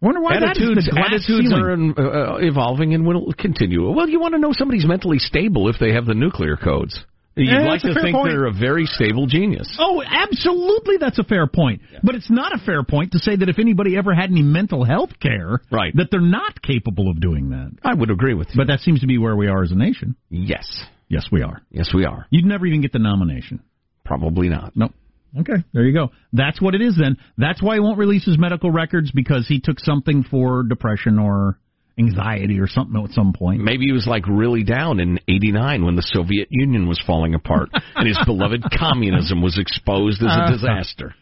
[0.00, 1.94] Wonder why attitudes that is the attitudes ceiling.
[1.98, 3.90] are uh, evolving and will continue.
[3.90, 6.98] Well, you want to know somebody's mentally stable if they have the nuclear codes.
[7.34, 8.28] You'd Yeah, like to think point.
[8.30, 9.76] they're a very stable genius.
[9.78, 11.82] Oh, absolutely, that's a fair point.
[12.02, 14.84] But it's not a fair point to say that if anybody ever had any mental
[14.84, 15.94] health care, Right.
[15.96, 17.70] that they're not capable of doing that.
[17.84, 18.54] I would agree with you.
[18.56, 20.16] But that seems to be where we are as a nation.
[20.30, 20.66] yes,
[21.08, 21.62] Yes, we are.
[21.70, 22.26] yes, we are.
[22.30, 23.60] You'd never even get the nomination.
[24.04, 24.72] Probably not.
[24.76, 24.92] Nope.
[25.40, 26.10] Okay, there you go.
[26.32, 27.16] That's what it is then.
[27.36, 31.58] That's why he won't release his medical records because he took something for depression or
[31.98, 33.60] anxiety or something at some point.
[33.60, 37.70] Maybe he was like really down in '89 when the Soviet Union was falling apart
[37.96, 41.14] and his beloved communism was exposed as Uh, a disaster.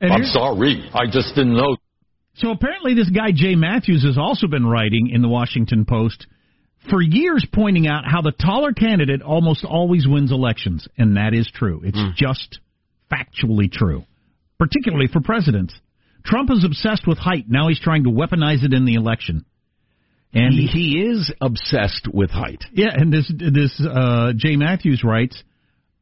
[0.00, 0.88] I'm sorry.
[0.94, 1.76] I just didn't know.
[2.34, 6.26] So apparently, this guy Jay Mathews has also been writing in the Washington Post
[6.90, 11.48] for years, pointing out how the taller candidate almost always wins elections, and that is
[11.54, 11.82] true.
[11.84, 12.58] It's just
[13.12, 14.04] factually true,
[14.58, 15.74] particularly for presidents.
[16.24, 17.46] Trump is obsessed with height.
[17.48, 19.44] Now he's trying to weaponize it in the election.
[20.34, 22.64] And he, he is obsessed with height.
[22.72, 25.42] Yeah, and this this uh, Jay Mathews writes,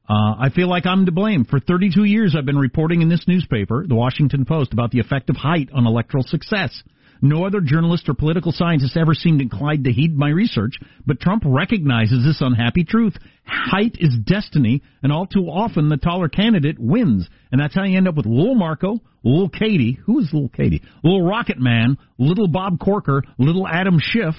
[0.09, 1.45] uh, I feel like I'm to blame.
[1.45, 5.31] For 32 years, I've been reporting in this newspaper, the Washington Post, about the effect
[5.31, 6.83] of height on electoral success.
[7.23, 11.43] No other journalist or political scientist ever seemed inclined to heed my research, but Trump
[11.45, 13.15] recognizes this unhappy truth.
[13.45, 17.29] Height is destiny, and all too often the taller candidate wins.
[17.53, 20.83] And that's how you end up with Little Marco, Little Katie, who is Little Katie?
[21.05, 24.35] Little Rocket Man, Little Bob Corker, Little Adam Schiff,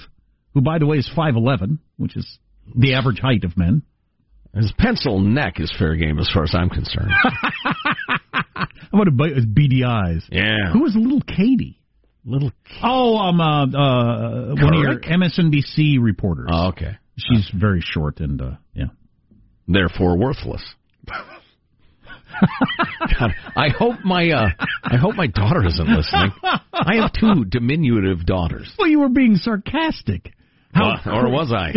[0.54, 2.38] who by the way is 5'11, which is
[2.74, 3.82] the average height of men.
[4.54, 7.10] His pencil neck is fair game as far as I'm concerned.
[8.92, 10.26] How about his beady eyes?
[10.30, 10.72] Yeah.
[10.72, 11.81] Who is Little Katie?
[12.24, 12.52] Little.
[12.82, 16.48] Oh, um, uh, uh, one of your MSNBC reporters.
[16.52, 16.96] Oh, okay.
[17.18, 18.86] She's very short and uh, yeah.
[19.66, 20.62] Therefore worthless.
[23.18, 24.48] God, I hope my uh,
[24.82, 26.32] I hope my daughter isn't listening.
[26.42, 28.72] I have two diminutive daughters.
[28.78, 30.32] Well, you were being sarcastic.
[30.72, 31.74] How, or was I?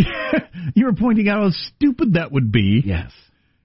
[0.76, 2.82] you were pointing out how stupid that would be.
[2.86, 3.12] Yes.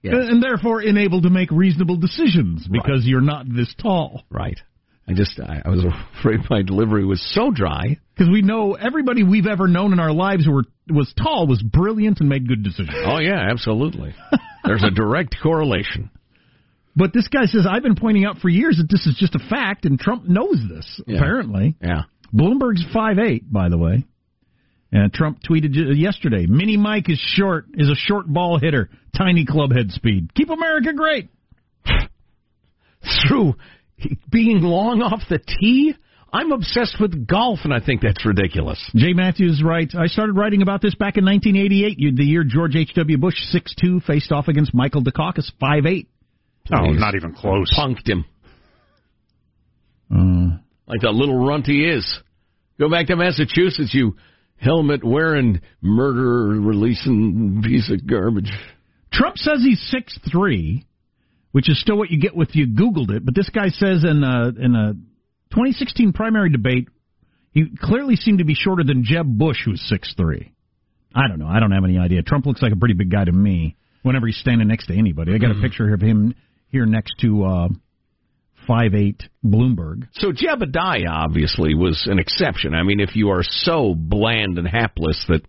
[0.01, 0.13] yes.
[0.13, 3.05] And therefore unable to make reasonable decisions because right.
[3.05, 4.23] you're not this tall.
[4.29, 4.59] Right.
[5.07, 5.85] I just I, I was
[6.19, 10.11] afraid my delivery was so dry because we know everybody we've ever known in our
[10.13, 12.97] lives who were was tall was brilliant and made good decisions.
[13.05, 14.13] Oh yeah, absolutely.
[14.63, 16.09] There's a direct correlation.
[16.95, 19.39] But this guy says I've been pointing out for years that this is just a
[19.39, 21.01] fact, and Trump knows this.
[21.07, 21.17] Yeah.
[21.17, 22.03] Apparently, yeah.
[22.33, 24.05] Bloomberg's five eight, by the way.
[24.93, 29.45] And Trump tweeted uh, yesterday, "Mini Mike is short, is a short ball hitter, tiny
[29.45, 30.33] club head speed.
[30.33, 31.29] Keep America great."
[33.27, 33.55] Through
[34.29, 35.95] being long off the tee?
[36.33, 38.79] I'm obsessed with golf, and I think that's ridiculous.
[38.95, 43.17] Jay Mathews writes, I started writing about this back in 1988, the year George H.W.
[43.17, 46.07] Bush, 6'2", faced off against Michael Dukakis, 5'8".
[46.73, 47.73] Oh, not even close.
[47.77, 48.23] Punked him.
[50.09, 52.19] Uh, like that little runt he is.
[52.79, 54.15] Go back to Massachusetts, you
[54.57, 58.51] helmet wearing, murderer releasing piece of garbage.
[59.11, 60.85] Trump says he's six three
[61.51, 63.25] which is still what you get with you Googled it.
[63.25, 64.93] But this guy says in a, in a
[65.51, 66.87] 2016 primary debate,
[67.51, 70.53] he clearly seemed to be shorter than Jeb Bush, who's six three.
[71.13, 71.47] I don't know.
[71.47, 72.21] I don't have any idea.
[72.21, 73.75] Trump looks like a pretty big guy to me.
[74.03, 75.61] Whenever he's standing next to anybody, I got a Mm-hmm.
[75.63, 76.33] picture of him
[76.69, 77.67] here next to uh,
[78.65, 80.07] five eight Bloomberg.
[80.13, 82.73] So Jebediah obviously was an exception.
[82.73, 85.41] I mean, if you are so bland and hapless that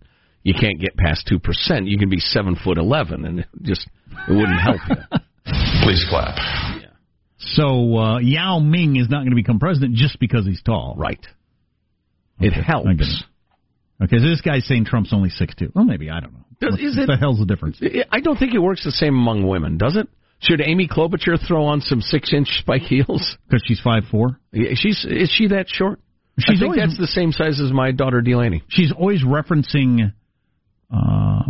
[0.43, 3.87] you can't get past two percent, you can be seven foot eleven, and it just
[4.27, 4.95] it wouldn't help you.
[5.45, 6.37] Please clap.
[6.37, 6.87] Yeah.
[7.37, 10.95] So uh, Yao Ming is not going to become president just because he's tall.
[10.97, 11.19] Right.
[12.39, 12.87] It helps.
[12.89, 14.03] It.
[14.05, 15.71] Okay, so this guy's saying Trump's only six two.
[15.75, 16.39] Well, maybe I don't know.
[16.59, 17.81] Does- What is the it- hell's the difference?
[18.11, 20.07] I don't think it works the same among women, does it?
[20.39, 23.37] Should Amy Klobuchar throw on some six-inch spike heels?
[23.47, 24.39] Because she's five four.
[24.51, 25.99] Yeah, She's is she that short?
[26.39, 28.63] She's I think always- that's the same size as my daughter Delaney.
[28.67, 30.11] She's always referencing
[30.91, 31.43] uh,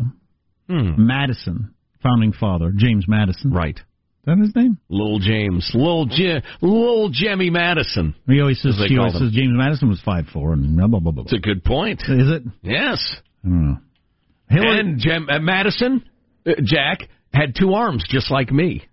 [0.70, 1.08] Hmm.
[1.08, 1.74] Madison,
[2.04, 3.52] founding father James Madison.
[3.52, 3.78] Right.
[3.78, 4.78] Is that his name?
[4.90, 8.16] Little James, little Jim, little Jemmy Madison.
[8.28, 9.24] He always says he always them.
[9.24, 11.24] says James Madison was five four and blah blah blah blah.
[11.24, 12.02] It's a good point.
[12.08, 12.44] Is it?
[12.62, 13.16] Yes.
[13.44, 13.78] I don't know.
[14.50, 16.04] Hillary, And Jem, uh, Madison,
[16.46, 17.00] uh, Jack
[17.34, 18.84] had two arms just like me,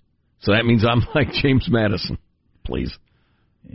[0.40, 2.18] so that means I'm like James Madison.
[2.64, 2.96] Please.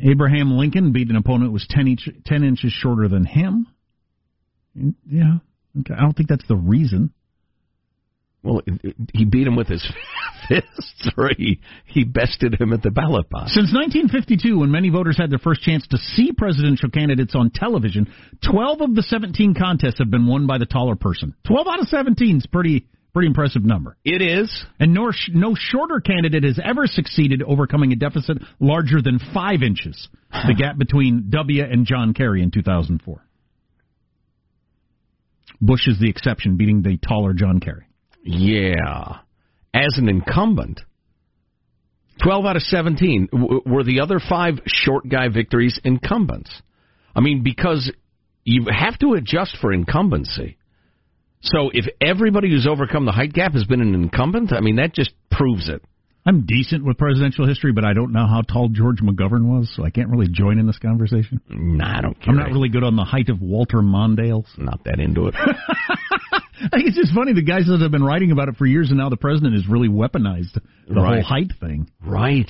[0.04, 3.68] Abraham Lincoln beat an opponent who was 10, inch, 10 inches shorter than him.
[5.08, 5.36] Yeah.
[5.80, 5.94] Okay.
[5.94, 7.14] I don't think that's the reason.
[8.46, 8.62] Well,
[9.12, 9.84] he beat him with his
[10.48, 13.56] fists, or he he bested him at the ballot box.
[13.56, 18.08] Since 1952, when many voters had their first chance to see presidential candidates on television,
[18.48, 21.34] 12 of the 17 contests have been won by the taller person.
[21.48, 23.98] 12 out of 17 is pretty pretty impressive number.
[24.04, 24.66] It is.
[24.78, 30.10] And nor, no shorter candidate has ever succeeded overcoming a deficit larger than five inches,
[30.32, 33.26] the gap between W and John Kerry in 2004.
[35.62, 37.86] Bush is the exception, beating the taller John Kerry.
[38.26, 39.20] Yeah.
[39.74, 40.82] As an incumbent,
[42.24, 43.30] 12 out of 17.
[43.32, 46.50] W- were the other five short guy victories incumbents?
[47.16, 47.92] I mean, because
[48.44, 50.58] you have to adjust for incumbency.
[51.42, 54.94] So if everybody who's overcome the height gap has been an incumbent, I mean, that
[54.94, 55.84] just proves it.
[56.28, 59.86] I'm decent with presidential history, but I don't know how tall George McGovern was, so
[59.86, 61.40] I can't really join in this conversation.
[61.50, 62.34] Nah, I don't care.
[62.34, 64.44] I'm not really good on the height of Walter Mondale.
[64.58, 65.36] Not that into it.
[66.72, 67.34] I think it's just funny.
[67.34, 69.68] The guys that have been writing about it for years, and now the president has
[69.68, 70.54] really weaponized
[70.88, 71.16] the Right.
[71.16, 71.90] whole height thing.
[72.06, 72.50] right.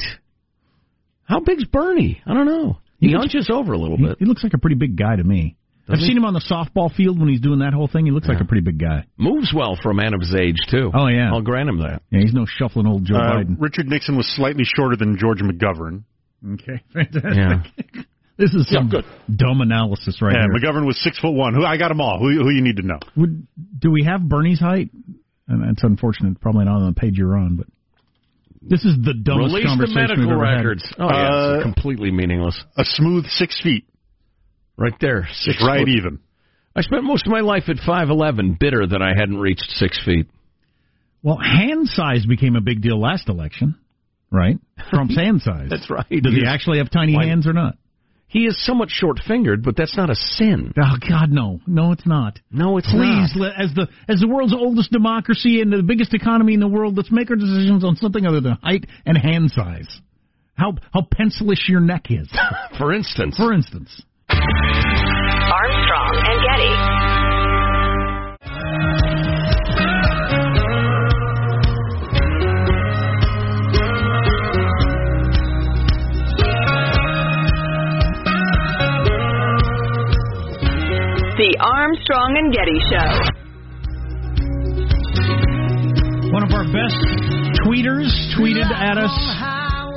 [1.23, 2.21] How big's Bernie?
[2.25, 2.77] I don't know.
[2.99, 4.17] He, looks- hunches over a little He, bit.
[4.19, 5.55] he looks like a pretty big guy to me.
[5.87, 6.05] Does I've he?
[6.07, 8.05] seen him on the softball field when he's doing that whole thing.
[8.05, 9.05] He looks like a pretty big guy.
[9.17, 10.91] Moves well for a man of his age, too.
[10.93, 11.31] Oh, yeah.
[11.31, 12.01] I'll grant him that.
[12.11, 13.57] Yeah, he's no shuffling old Joe Uh, Biden.
[13.59, 16.03] Richard Nixon was slightly shorter than George McGovern.
[16.53, 17.35] Okay, fantastic.
[17.35, 18.01] Yeah.
[18.38, 19.06] This is Yeah, some good.
[19.34, 20.54] dumb analysis right yeah, here.
[20.71, 21.54] McGovern was six foot one.
[21.54, 22.19] Who I got them all.
[22.19, 23.00] Who who you need to know?
[23.15, 23.48] Would,
[23.80, 24.89] do we have Bernie's height?
[25.48, 26.41] And that's unfortunate.
[26.41, 27.67] Probably not on the page you're on, but
[28.62, 30.56] this is the dumbest Release the conversation medical we've ever had.
[30.58, 30.93] records.
[30.98, 32.62] Oh, yeah, Uh, it's completely meaningless.
[32.78, 33.86] A smooth six feet,
[34.78, 35.28] Right there.
[35.34, 35.89] Six right foot.
[35.89, 36.19] even.
[36.76, 40.28] I spent most of my life at 5'11, bitter that I hadn't reached six feet.
[41.24, 43.76] Well, hand size became a big deal last election,
[44.32, 44.58] right?
[44.89, 45.67] Trump's hand size.
[45.69, 46.06] That's right.
[46.10, 47.78] Does he He actually have tiny Why- hands or not?
[48.36, 50.74] He is somewhat short fingered, but that's not a sin.
[50.78, 52.38] Oh God, no, no, it's not.
[52.52, 53.38] No, it's Please, not.
[53.38, 56.98] let, as the as the world's oldest democracy and the biggest economy in the world,
[56.98, 59.88] let's make our decisions on something other than height and hand size.
[60.56, 62.30] How how pencilish your neck is,
[62.78, 63.38] For instance.
[63.38, 64.04] for instance.
[64.28, 67.04] Armstrong and Getty.
[81.45, 83.05] The Armstrong and Getty Show.
[86.34, 86.97] One of our best
[87.62, 89.13] tweeters tweeted at us,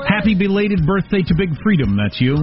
[0.06, 2.36] "Happy belated birthday to Big Freedom." That's you.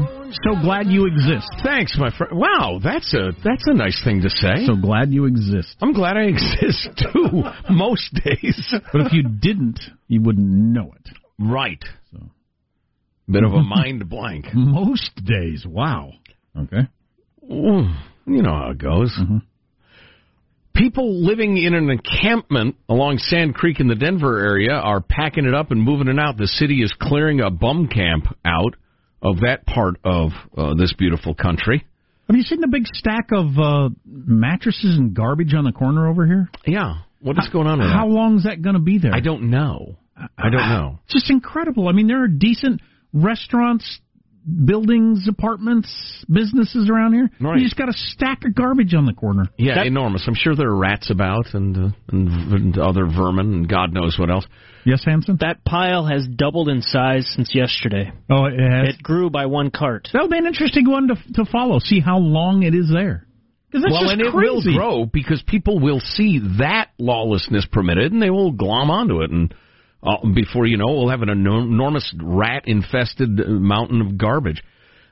[0.44, 1.46] So glad you exist.
[1.62, 2.36] Thanks, my friend.
[2.36, 4.65] Wow, that's a that's a nice thing to say.
[4.65, 5.78] So glad you exist.
[5.84, 7.44] I'm glad I exist too.
[7.70, 8.74] Most days.
[8.91, 11.10] But if you didn't, you wouldn't know it.
[11.38, 11.84] Right.
[12.12, 12.24] So.
[13.30, 14.48] Bit of a mind blank.
[14.56, 15.63] Most days.
[15.63, 16.13] Wow.
[16.58, 16.88] Okay.
[17.52, 17.94] Ooh,
[18.26, 19.18] You know how it goes.
[20.74, 25.54] People living in an encampment along Sand Creek in the Denver area are packing it
[25.54, 26.36] up and moving it out.
[26.38, 28.76] The city is clearing a bum camp out
[29.22, 31.86] of that part of uh, this beautiful country.
[32.28, 36.26] Have you seen the big stack of uh, mattresses and garbage on the corner over
[36.26, 36.50] here?
[36.66, 36.96] Yeah.
[37.22, 38.14] What is going on with How that?
[38.14, 39.14] long is that going to be there?
[39.14, 39.96] I don't know.
[40.18, 41.00] I don't know.
[41.06, 41.88] It's just incredible.
[41.88, 42.82] I mean, there are decent
[43.14, 44.00] restaurants,
[44.66, 47.30] buildings, apartments, businesses around here.
[47.40, 47.58] Right.
[47.60, 49.46] You just got a stack of garbage on the corner.
[49.58, 50.28] Yeah, That- enormous.
[50.28, 54.18] I'm sure there are rats about and, uh, and and other vermin and God knows
[54.20, 54.46] what else.
[54.86, 55.38] Yes, Hanson?
[55.42, 58.12] That pile has doubled in size since yesterday.
[58.30, 58.90] Oh, it has.
[58.90, 60.10] It grew by one cart.
[60.14, 61.80] That'll be an interesting one to to follow.
[61.80, 63.26] See how long it is there.
[63.72, 68.14] 'Cause that's well, just and it will grow because people will see that lawlessness permitted,
[68.14, 69.32] and they will glom onto it.
[69.32, 69.54] And
[70.06, 74.63] uh, before you know, we'll have an enormous rat-infested uh, mountain of garbage.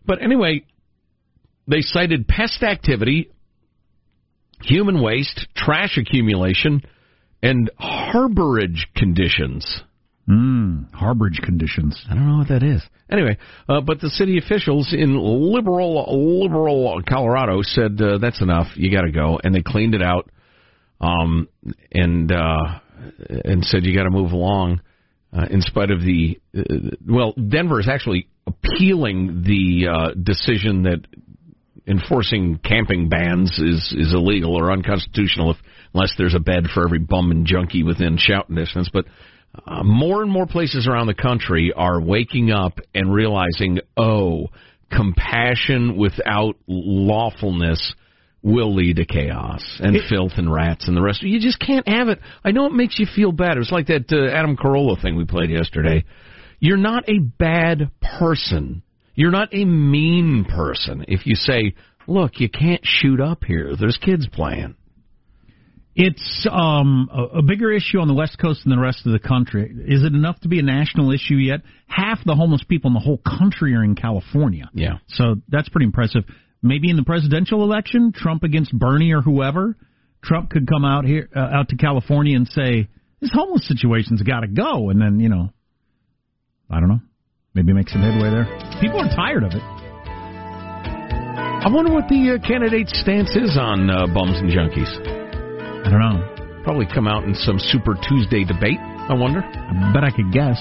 [0.05, 0.65] But anyway,
[1.67, 3.31] they cited pest activity,
[4.61, 6.83] human waste, trash accumulation,
[7.41, 9.81] and harborage conditions.
[10.29, 12.01] Mm, harborage conditions.
[12.09, 12.81] I don't know what that is.
[13.11, 18.67] Anyway, uh, but the city officials in liberal, liberal Colorado said uh, that's enough.
[18.75, 20.29] You got to go, and they cleaned it out,
[21.01, 21.49] um,
[21.91, 22.79] and uh,
[23.45, 24.81] and said you got to move along.
[25.35, 26.61] Uh, in spite of the, uh,
[27.07, 30.99] well, Denver is actually appealing the uh, decision that
[31.87, 35.57] enforcing camping bans is is illegal or unconstitutional if,
[35.93, 38.89] unless there's a bed for every bum and junkie within shouting distance.
[38.91, 39.05] But
[39.65, 44.47] uh, more and more places around the country are waking up and realizing, oh,
[44.91, 47.93] compassion without lawfulness
[48.43, 51.23] will lead to chaos and filth and rats and the rest.
[51.23, 52.19] Of you just can't have it.
[52.43, 53.55] I know it makes you feel bad.
[53.55, 56.03] It was like that uh, Adam Carolla thing we played yesterday.
[56.59, 58.83] You're not a bad person.
[59.15, 61.73] You're not a mean person if you say,
[62.05, 63.75] look, you can't shoot up here.
[63.79, 64.75] There's kids playing.
[65.95, 69.19] It's um, a, a bigger issue on the West Coast than the rest of the
[69.19, 69.71] country.
[69.87, 71.61] Is it enough to be a national issue yet?
[71.87, 74.69] Half the homeless people in the whole country are in California.
[74.73, 74.97] Yeah.
[75.07, 76.23] So that's pretty impressive.
[76.63, 79.75] Maybe in the presidential election, Trump against Bernie or whoever,
[80.23, 82.87] Trump could come out here uh, out to California and say
[83.19, 85.49] this homeless situation's got to go, and then you know,
[86.69, 87.01] I don't know,
[87.53, 88.45] maybe make some headway there.
[88.79, 89.61] People are tired of it.
[91.63, 94.91] I wonder what the uh, candidate's stance is on uh, bums and junkies.
[95.85, 96.63] I don't know.
[96.63, 98.79] Probably come out in some Super Tuesday debate.
[98.79, 99.43] I wonder.
[99.43, 100.59] I bet I could guess.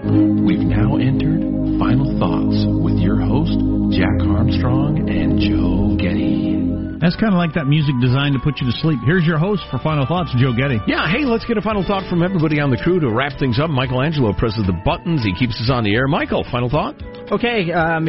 [0.00, 1.44] We've now entered
[1.76, 3.52] Final Thoughts with your host,
[3.92, 6.96] Jack Armstrong and Joe Getty.
[7.04, 8.96] That's kind of like that music designed to put you to sleep.
[9.04, 10.80] Here's your host for Final Thoughts, Joe Getty.
[10.88, 13.60] Yeah, hey, let's get a final thought from everybody on the crew to wrap things
[13.60, 13.68] up.
[13.68, 15.20] Michelangelo presses the buttons.
[15.22, 16.08] He keeps us on the air.
[16.08, 16.96] Michael, final thought?
[17.30, 18.08] Okay, um,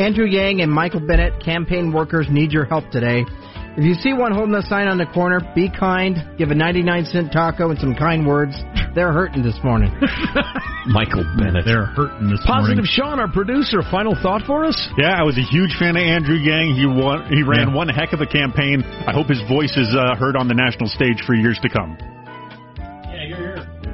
[0.00, 3.24] Andrew Yang and Michael Bennet, campaign workers need your help today.
[3.78, 7.04] If you see one holding a sign on the corner, be kind, give a 99
[7.06, 8.58] cent taco and some kind words.
[8.92, 9.94] They're hurting this morning.
[10.90, 11.62] Michael Bennet.
[11.64, 12.82] They're hurting this Positive morning.
[12.82, 14.74] Positive Sean, our producer, final thought for us?
[14.98, 16.74] Yeah, I was a huge fan of Andrew Yang.
[16.74, 17.74] He won, he ran Yeah.
[17.78, 18.82] one heck of a campaign.
[18.82, 21.96] I hope his voice is uh, heard on the national stage for years to come.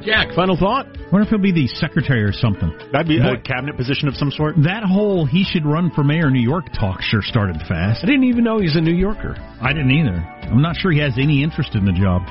[0.05, 0.87] Jack, final thought?
[1.11, 2.71] What if he'll be the secretary or something?
[2.93, 4.57] That'd be a cabinet position of some sort.
[4.65, 8.03] That whole he should run for mayor of New York talk sure started fast.
[8.03, 9.37] I didn't even know he's a New Yorker.
[9.63, 10.17] I didn't either.
[10.51, 12.23] I'm not sure he has any interest in the job.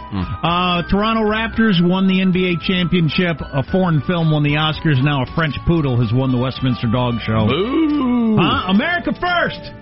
[0.44, 3.42] Uh, Toronto Raptors won the NBA championship.
[3.42, 5.02] A foreign film won the Oscars.
[5.04, 7.48] Now a French poodle has won the Westminster Dog Show.
[7.48, 8.38] Boo!
[8.38, 8.70] Huh?
[8.70, 9.74] America first.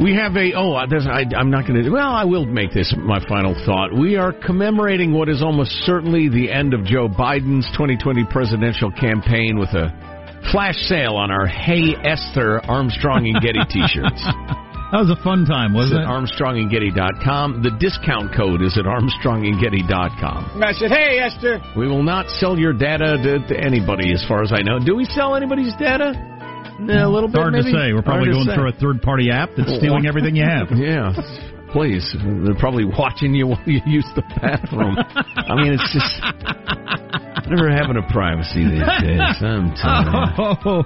[0.00, 1.90] We have a oh, there's, I, I'm not going to.
[1.90, 3.94] Well, I will make this my final thought.
[3.96, 9.58] We are commemorating what is almost certainly the end of Joe Biden's 2020 presidential campaign
[9.58, 9.94] with a
[10.50, 14.22] flash sale on our Hey Esther Armstrong and Getty T-shirts.
[14.92, 16.14] That was a fun time, It's wasn't at it?
[16.14, 17.62] ArmstrongandGetty.com.
[17.62, 20.62] The discount code is at ArmstrongandGetty.com.
[20.62, 21.62] I said, hey, Esther.
[21.76, 24.78] We will not sell your data to, to anybody, as far as I know.
[24.78, 26.14] Do we sell anybody's data?
[26.80, 27.40] Yeah, a little It's bit.
[27.40, 27.70] hard maybe?
[27.72, 27.92] to say.
[27.92, 28.54] We're probably going say.
[28.54, 30.68] through a third party app that's stealing everything you have.
[30.74, 31.14] Yeah,
[31.72, 32.04] please.
[32.44, 34.96] They're probably watching you while you use the bathroom.
[34.98, 36.12] I mean, it's just
[37.50, 39.36] never having a privacy these days.
[39.42, 39.74] I'm.
[40.66, 40.82] Oh,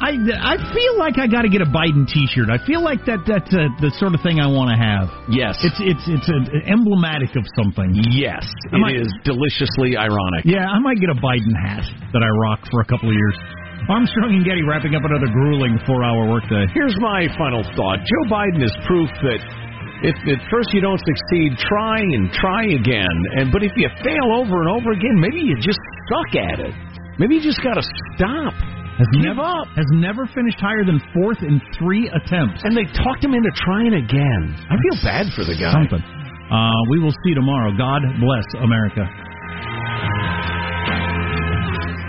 [0.00, 2.48] I, I feel like I got to get a Biden T-shirt.
[2.48, 5.12] I feel like that that's uh, the sort of thing I want to have.
[5.28, 6.40] Yes, It's it's it's uh
[6.72, 7.92] emblematic of something.
[8.08, 8.40] yes,
[8.72, 10.48] I it might- is deliciously ironic.
[10.48, 11.84] Yeah, I might get a Biden hat
[12.16, 13.36] that I rock for a couple of years.
[13.88, 16.66] Armstrong and Getty wrapping up another grueling four-hour workday.
[16.74, 17.98] Here's my final thought.
[18.04, 19.40] Joe Biden is proof that
[20.04, 23.16] if at first you don't succeed, try and try again.
[23.40, 26.74] And but if you fail over and over again, maybe you just suck at it.
[27.18, 27.84] Maybe you just got to
[28.16, 28.54] stop.
[29.00, 29.68] Has Give never up.
[29.76, 32.60] has never finished higher than fourth in three attempts.
[32.64, 34.42] And they talked him into trying again.
[34.68, 35.72] I feel bad for the guy.
[35.72, 36.04] Something.
[36.52, 37.72] Uh, we will see tomorrow.
[37.76, 39.08] God bless America.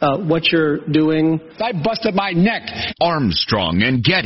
[0.00, 1.40] uh, what you're doing?
[1.60, 2.62] I busted my neck.
[3.00, 4.24] Armstrong and Getty.